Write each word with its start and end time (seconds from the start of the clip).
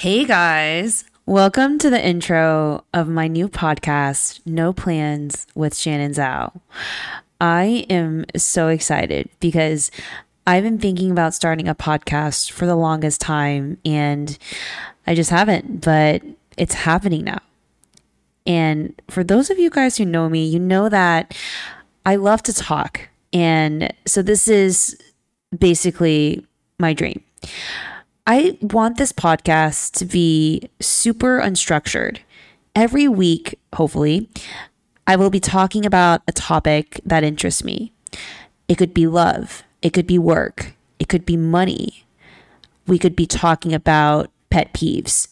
Hey 0.00 0.24
guys, 0.24 1.04
welcome 1.26 1.76
to 1.76 1.90
the 1.90 2.02
intro 2.02 2.84
of 2.94 3.06
my 3.06 3.28
new 3.28 3.50
podcast, 3.50 4.40
No 4.46 4.72
Plans 4.72 5.46
with 5.54 5.76
Shannon 5.76 6.12
Zhao. 6.12 6.58
I 7.38 7.84
am 7.90 8.24
so 8.34 8.68
excited 8.68 9.28
because 9.40 9.90
I've 10.46 10.64
been 10.64 10.78
thinking 10.78 11.10
about 11.10 11.34
starting 11.34 11.68
a 11.68 11.74
podcast 11.74 12.50
for 12.50 12.64
the 12.64 12.76
longest 12.76 13.20
time 13.20 13.76
and 13.84 14.38
I 15.06 15.14
just 15.14 15.28
haven't, 15.28 15.82
but 15.82 16.22
it's 16.56 16.72
happening 16.72 17.24
now. 17.24 17.42
And 18.46 18.98
for 19.10 19.22
those 19.22 19.50
of 19.50 19.58
you 19.58 19.68
guys 19.68 19.98
who 19.98 20.06
know 20.06 20.30
me, 20.30 20.46
you 20.46 20.58
know 20.58 20.88
that 20.88 21.36
I 22.06 22.16
love 22.16 22.42
to 22.44 22.54
talk. 22.54 23.10
And 23.34 23.92
so 24.06 24.22
this 24.22 24.48
is 24.48 24.98
basically 25.58 26.46
my 26.78 26.94
dream. 26.94 27.22
I 28.32 28.56
want 28.60 28.96
this 28.96 29.10
podcast 29.10 29.94
to 29.94 30.04
be 30.04 30.70
super 30.78 31.40
unstructured. 31.40 32.18
Every 32.76 33.08
week, 33.08 33.58
hopefully, 33.74 34.30
I 35.04 35.16
will 35.16 35.30
be 35.30 35.40
talking 35.40 35.84
about 35.84 36.22
a 36.28 36.32
topic 36.32 37.00
that 37.04 37.24
interests 37.24 37.64
me. 37.64 37.92
It 38.68 38.78
could 38.78 38.94
be 38.94 39.08
love, 39.08 39.64
it 39.82 39.92
could 39.92 40.06
be 40.06 40.16
work, 40.16 40.74
it 41.00 41.08
could 41.08 41.26
be 41.26 41.36
money. 41.36 42.04
We 42.86 43.00
could 43.00 43.16
be 43.16 43.26
talking 43.26 43.74
about 43.74 44.30
pet 44.48 44.72
peeves. 44.74 45.26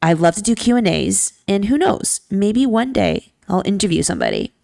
I 0.00 0.14
love 0.14 0.34
to 0.36 0.42
do 0.42 0.54
Q&As, 0.54 1.34
and 1.46 1.66
who 1.66 1.76
knows, 1.76 2.22
maybe 2.30 2.64
one 2.64 2.94
day 2.94 3.34
I'll 3.46 3.60
interview 3.66 4.02
somebody. 4.02 4.54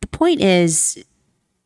The 0.00 0.06
point 0.06 0.40
is, 0.40 1.04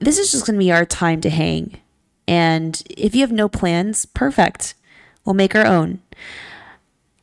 this 0.01 0.19
is 0.19 0.33
just 0.33 0.45
going 0.45 0.59
to 0.59 0.65
be 0.65 0.73
our 0.73 0.85
time 0.85 1.21
to 1.21 1.31
hang 1.31 1.81
and 2.27 2.83
if 2.91 3.15
you 3.15 3.21
have 3.23 3.33
no 3.33 3.49
plans, 3.49 4.07
perfect. 4.07 4.75
We'll 5.25 5.35
make 5.35 5.55
our 5.55 5.67
own. 5.67 6.01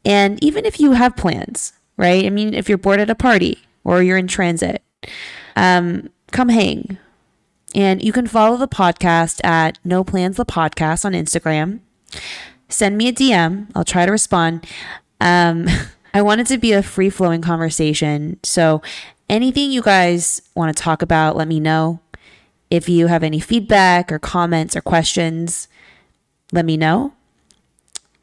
And 0.03 0.43
even 0.43 0.65
if 0.65 0.79
you 0.79 0.93
have 0.93 1.15
plans, 1.15 1.73
right? 1.97 2.25
I 2.25 2.29
mean, 2.29 2.53
if 2.53 2.67
you're 2.67 2.77
bored 2.77 2.99
at 2.99 3.09
a 3.09 3.15
party 3.15 3.59
or 3.83 4.01
you're 4.01 4.17
in 4.17 4.27
transit, 4.27 4.81
um, 5.55 6.09
come 6.31 6.49
hang. 6.49 6.97
And 7.73 8.03
you 8.03 8.11
can 8.11 8.27
follow 8.27 8.57
the 8.57 8.67
podcast 8.67 9.43
at 9.45 9.79
No 9.85 10.03
Plans 10.03 10.37
the 10.37 10.45
Podcast 10.45 11.05
on 11.05 11.13
Instagram. 11.13 11.79
Send 12.67 12.97
me 12.97 13.07
a 13.07 13.13
DM. 13.13 13.67
I'll 13.75 13.85
try 13.85 14.05
to 14.05 14.11
respond. 14.11 14.65
Um, 15.19 15.67
I 16.13 16.21
want 16.21 16.41
it 16.41 16.47
to 16.47 16.57
be 16.57 16.73
a 16.73 16.83
free 16.83 17.09
flowing 17.09 17.41
conversation. 17.41 18.39
So 18.43 18.81
anything 19.29 19.71
you 19.71 19.81
guys 19.81 20.41
want 20.55 20.75
to 20.75 20.83
talk 20.83 21.01
about, 21.01 21.37
let 21.37 21.47
me 21.47 21.59
know. 21.61 22.00
If 22.71 22.87
you 22.87 23.07
have 23.07 23.21
any 23.21 23.41
feedback 23.41 24.11
or 24.11 24.17
comments 24.17 24.75
or 24.75 24.81
questions, 24.81 25.67
let 26.53 26.65
me 26.65 26.77
know. 26.77 27.13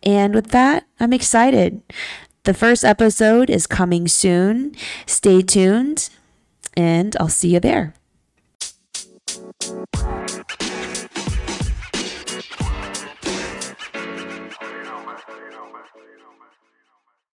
And 0.03 0.35
with 0.35 0.49
that, 0.49 0.87
I'm 0.99 1.13
excited. 1.13 1.83
The 2.45 2.55
first 2.55 2.83
episode 2.83 3.51
is 3.51 3.67
coming 3.67 4.09
soon. 4.09 4.75
Stay 5.05 5.43
tuned, 5.43 6.09
and 6.75 7.15
I'll 7.21 7.29
see 7.29 7.53
you 7.53 7.61
there. 7.61 7.93